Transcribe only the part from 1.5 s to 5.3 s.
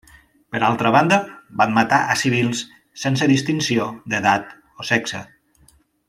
van matar a civils sense distinció d'edat o sexe.